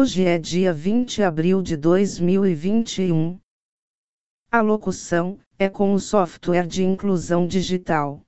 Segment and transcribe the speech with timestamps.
[0.00, 3.38] Hoje é dia 20 de abril de 2021.
[4.50, 8.24] A locução é com o software de inclusão digital.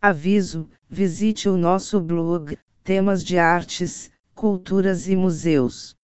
[0.00, 5.96] Aviso: visite o nosso blog, temas de artes, culturas e museus.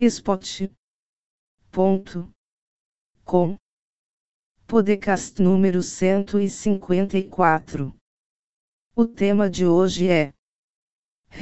[0.00, 0.74] spot.com
[4.70, 7.92] Podcast número 154
[8.94, 10.32] O tema de hoje é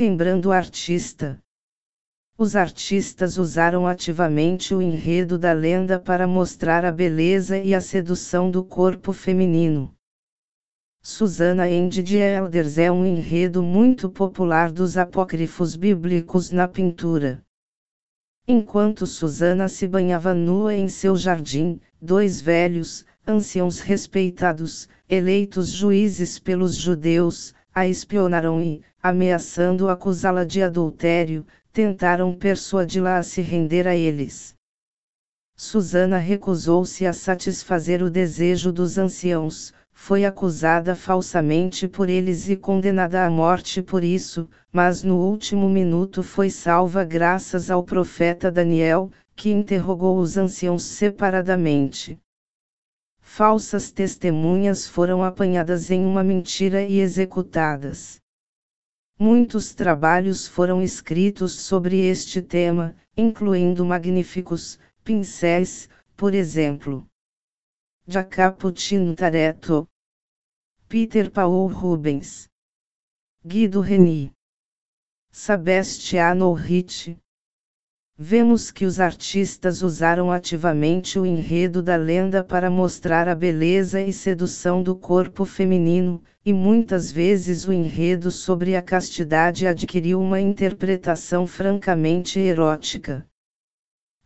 [0.00, 1.38] Lembrando artista.
[2.38, 8.50] Os artistas usaram ativamente o enredo da lenda para mostrar a beleza e a sedução
[8.50, 9.94] do corpo feminino.
[11.02, 17.44] Susana End de Elders é um enredo muito popular dos apócrifos bíblicos na pintura.
[18.50, 26.74] Enquanto Susana se banhava nua em seu jardim, dois velhos, anciãos respeitados, eleitos juízes pelos
[26.74, 34.54] judeus, a espionaram e, ameaçando acusá-la de adultério, tentaram persuadi-la a se render a eles.
[35.54, 43.26] Susana recusou-se a satisfazer o desejo dos anciãos, foi acusada falsamente por eles e condenada
[43.26, 49.50] à morte por isso, mas no último minuto foi salva graças ao profeta Daniel, que
[49.50, 52.18] interrogou os anciãos separadamente.
[53.30, 58.20] Falsas testemunhas foram apanhadas em uma mentira e executadas.
[59.16, 67.06] Muitos trabalhos foram escritos sobre este tema, incluindo magníficos pincéis, por exemplo.
[68.08, 69.86] Jacopo Tintoretto,
[70.88, 72.48] Peter Paul Rubens,
[73.46, 74.32] Guido Reni,
[75.30, 77.16] Sebastiano Ricci.
[78.20, 84.12] Vemos que os artistas usaram ativamente o enredo da lenda para mostrar a beleza e
[84.12, 91.46] sedução do corpo feminino, e muitas vezes o enredo sobre a castidade adquiriu uma interpretação
[91.46, 93.24] francamente erótica.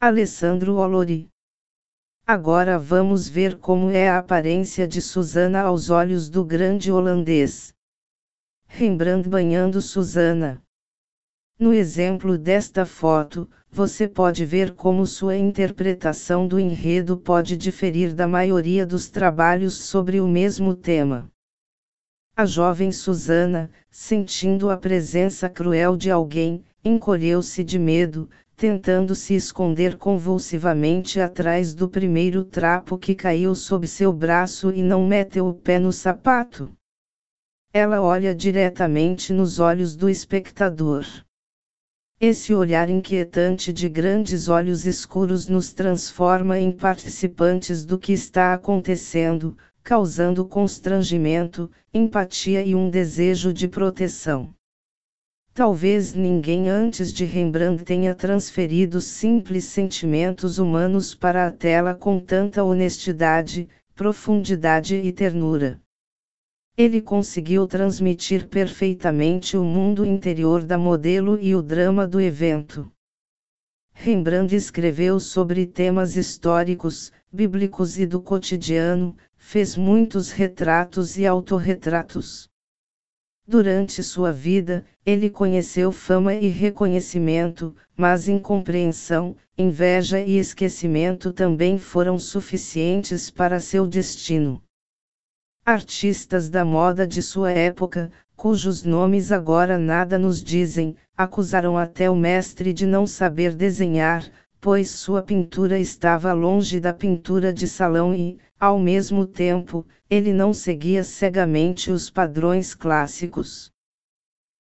[0.01, 1.29] Alessandro Olori
[2.27, 7.75] Agora vamos ver como é a aparência de Susana aos olhos do grande holandês.
[8.67, 10.63] Rembrandt banhando Susana.
[11.59, 18.27] No exemplo desta foto, você pode ver como sua interpretação do enredo pode diferir da
[18.27, 21.31] maioria dos trabalhos sobre o mesmo tema.
[22.37, 29.97] A jovem Susana, sentindo a presença cruel de alguém, encolheu-se de medo, tentando se esconder
[29.97, 35.79] convulsivamente atrás do primeiro trapo que caiu sob seu braço e não meteu o pé
[35.79, 36.73] no sapato.
[37.73, 41.07] Ela olha diretamente nos olhos do espectador.
[42.25, 49.57] Esse olhar inquietante de grandes olhos escuros nos transforma em participantes do que está acontecendo,
[49.83, 54.55] causando constrangimento, empatia e um desejo de proteção.
[55.53, 62.63] Talvez ninguém antes de Rembrandt tenha transferido simples sentimentos humanos para a tela com tanta
[62.63, 65.81] honestidade, profundidade e ternura.
[66.85, 72.91] Ele conseguiu transmitir perfeitamente o mundo interior da modelo e o drama do evento.
[73.93, 82.49] Rembrandt escreveu sobre temas históricos, bíblicos e do cotidiano, fez muitos retratos e autorretratos.
[83.47, 92.19] Durante sua vida, ele conheceu fama e reconhecimento, mas incompreensão, inveja e esquecimento também foram
[92.19, 94.61] suficientes para seu destino.
[95.65, 102.17] Artistas da moda de sua época, cujos nomes agora nada nos dizem, acusaram até o
[102.17, 104.29] mestre de não saber desenhar,
[104.61, 110.53] pois sua pintura estava longe da pintura de salão e, ao mesmo tempo, ele não
[110.53, 113.71] seguia cegamente os padrões clássicos.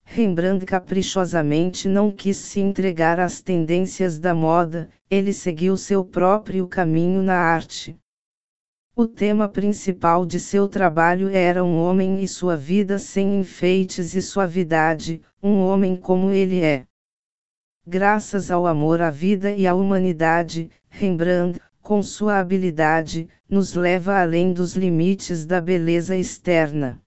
[0.04, 7.24] Rembrandt caprichosamente não quis se entregar às tendências da moda, ele seguiu seu próprio caminho
[7.24, 7.98] na arte.
[8.94, 14.20] O tema principal de seu trabalho era um homem e sua vida sem enfeites e
[14.20, 16.84] suavidade, um homem como ele é.
[17.86, 24.52] Graças ao amor à vida e à humanidade, Rembrandt, com sua habilidade, nos leva além
[24.52, 27.00] dos limites da beleza externa.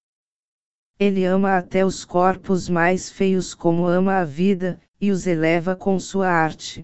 [0.99, 5.99] Ele ama até os corpos mais feios como ama a vida, e os eleva com
[5.99, 6.83] sua arte.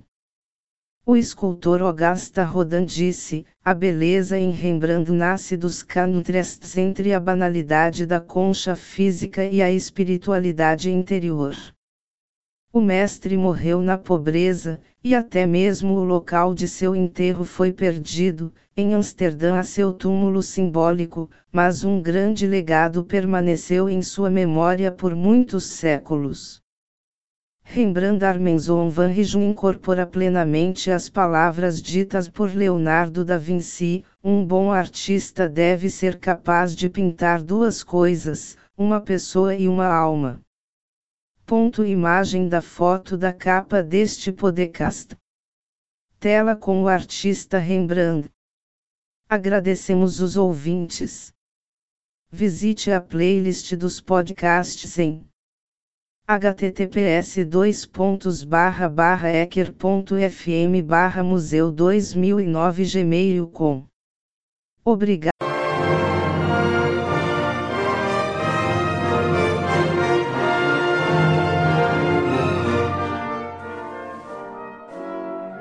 [1.03, 8.05] O escultor Augusta Rodin disse: a beleza em Rembrandt nasce dos contrastes entre a banalidade
[8.05, 11.55] da concha física e a espiritualidade interior.
[12.71, 18.53] O mestre morreu na pobreza, e até mesmo o local de seu enterro foi perdido,
[18.77, 25.15] em Amsterdã há seu túmulo simbólico, mas um grande legado permaneceu em sua memória por
[25.15, 26.60] muitos séculos.
[27.73, 34.73] Rembrandt Armenzon van Rijn incorpora plenamente as palavras ditas por Leonardo da Vinci: um bom
[34.73, 40.41] artista deve ser capaz de pintar duas coisas, uma pessoa e uma alma.
[41.45, 45.15] Ponto imagem da foto da capa deste podcast.
[46.19, 48.29] Tela com o artista Rembrandt.
[49.29, 51.31] Agradecemos os ouvintes.
[52.29, 55.25] Visite a playlist dos podcasts em
[56.39, 57.45] https
[59.27, 60.81] ecker.fm
[61.23, 63.85] museu 2009 gmail.com.
[64.85, 65.50] Obrigado.